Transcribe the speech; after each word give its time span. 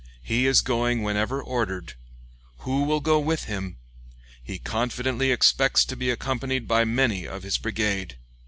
He 0.23 0.47
is 0.47 0.61
going 0.61 1.03
whenever 1.03 1.39
ordered. 1.43 1.93
Who 2.61 2.85
will 2.85 3.01
go 3.01 3.19
with 3.19 3.43
him? 3.43 3.77
He 4.43 4.57
confidently 4.57 5.31
expects 5.31 5.85
to 5.85 5.95
be 5.95 6.09
accompanied 6.09 6.67
by 6.67 6.85
many 6.85 7.27
of 7.27 7.43
his 7.43 7.59
brigade." 7.59 8.17